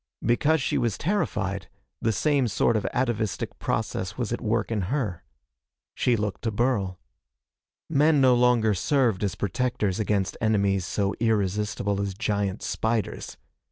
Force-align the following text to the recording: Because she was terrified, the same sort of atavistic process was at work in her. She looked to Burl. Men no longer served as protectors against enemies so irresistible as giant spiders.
Because 0.25 0.59
she 0.59 0.79
was 0.79 0.97
terrified, 0.97 1.67
the 2.01 2.11
same 2.11 2.47
sort 2.47 2.75
of 2.75 2.87
atavistic 2.91 3.59
process 3.59 4.17
was 4.17 4.33
at 4.33 4.41
work 4.41 4.71
in 4.71 4.89
her. 4.89 5.21
She 5.93 6.15
looked 6.17 6.41
to 6.41 6.49
Burl. 6.49 6.97
Men 7.87 8.19
no 8.19 8.33
longer 8.33 8.73
served 8.73 9.23
as 9.23 9.35
protectors 9.35 9.99
against 9.99 10.37
enemies 10.41 10.87
so 10.87 11.13
irresistible 11.21 12.01
as 12.01 12.15
giant 12.15 12.63
spiders. 12.63 13.37